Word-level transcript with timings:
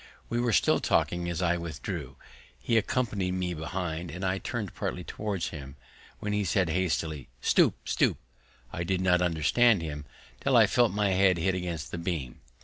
We 0.29 0.39
were 0.41 0.51
still 0.51 0.79
talking 0.79 1.29
as 1.29 1.43
I 1.43 1.57
withdrew, 1.57 2.15
he 2.57 2.75
accompanying 2.75 3.37
me 3.37 3.53
behind, 3.53 4.09
and 4.09 4.25
I 4.25 4.39
turning 4.39 4.69
partly 4.73 5.03
towards 5.03 5.49
him, 5.49 5.75
when 6.17 6.33
he 6.33 6.43
said 6.43 6.69
hastily, 6.69 7.29
"Stoop, 7.39 7.75
stoop!" 7.87 8.17
I 8.73 8.83
did 8.83 8.99
not 8.99 9.21
understand 9.21 9.83
him, 9.83 10.05
till 10.39 10.57
I 10.57 10.65
felt 10.65 10.91
my 10.91 11.11
head 11.11 11.37
hit 11.37 11.53
against 11.53 11.91
the 11.91 11.99
beam. 11.99 12.41